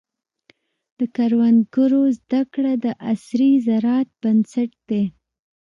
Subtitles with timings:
[0.97, 5.03] د کروندګرو زده کړه د عصري زراعت بنسټ دی.